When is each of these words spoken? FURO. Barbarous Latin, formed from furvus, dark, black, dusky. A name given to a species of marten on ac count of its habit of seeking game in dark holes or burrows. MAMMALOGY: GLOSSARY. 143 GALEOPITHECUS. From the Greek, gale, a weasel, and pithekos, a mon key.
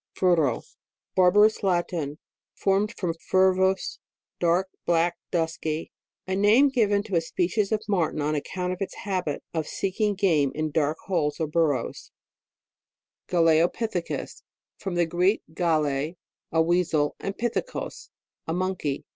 FURO. 0.15 0.63
Barbarous 1.15 1.61
Latin, 1.61 2.17
formed 2.55 2.91
from 2.97 3.13
furvus, 3.13 3.99
dark, 4.39 4.69
black, 4.83 5.19
dusky. 5.29 5.91
A 6.27 6.35
name 6.35 6.69
given 6.69 7.03
to 7.03 7.15
a 7.15 7.21
species 7.21 7.71
of 7.71 7.83
marten 7.87 8.19
on 8.19 8.33
ac 8.35 8.45
count 8.51 8.73
of 8.73 8.81
its 8.81 8.95
habit 8.95 9.43
of 9.53 9.67
seeking 9.67 10.15
game 10.15 10.51
in 10.55 10.71
dark 10.71 10.97
holes 11.05 11.39
or 11.39 11.45
burrows. 11.45 12.09
MAMMALOGY: 13.31 13.59
GLOSSARY. 13.59 13.59
143 13.61 14.07
GALEOPITHECUS. 14.33 14.43
From 14.79 14.95
the 14.95 15.05
Greek, 15.05 15.43
gale, 15.53 16.15
a 16.51 16.61
weasel, 16.63 17.15
and 17.19 17.37
pithekos, 17.37 18.09
a 18.47 18.53
mon 18.55 18.75
key. 18.75 19.05